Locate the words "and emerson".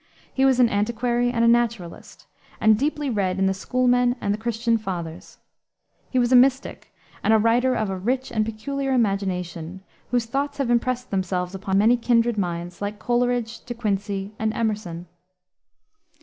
14.39-15.05